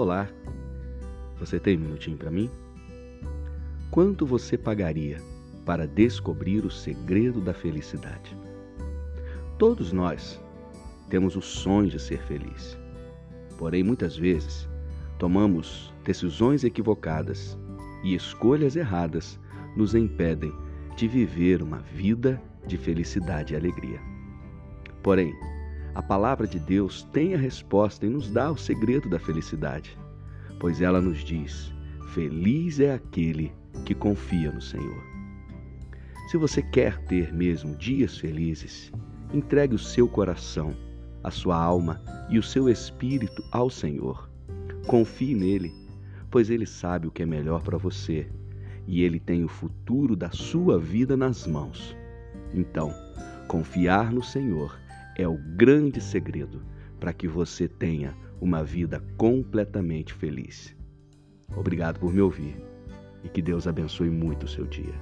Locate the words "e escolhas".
18.02-18.76